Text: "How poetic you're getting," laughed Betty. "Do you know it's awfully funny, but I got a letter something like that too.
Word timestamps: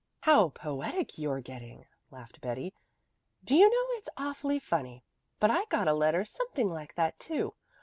"How 0.21 0.49
poetic 0.49 1.19
you're 1.19 1.41
getting," 1.41 1.85
laughed 2.09 2.41
Betty. 2.41 2.73
"Do 3.43 3.55
you 3.55 3.69
know 3.69 3.97
it's 3.99 4.09
awfully 4.17 4.57
funny, 4.57 5.03
but 5.39 5.51
I 5.51 5.65
got 5.65 5.87
a 5.87 5.93
letter 5.93 6.25
something 6.25 6.69
like 6.73 6.95
that 6.95 7.19
too. 7.19 7.53